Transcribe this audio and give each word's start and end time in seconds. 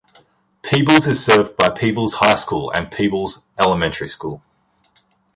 Peebles 0.63 1.05
is 1.05 1.23
served 1.23 1.55
by 1.55 1.69
Peebles 1.69 2.13
High 2.13 2.33
School 2.33 2.71
and 2.71 2.89
Peebles 2.91 3.43
Elementary 3.59 4.07
School. 4.07 4.41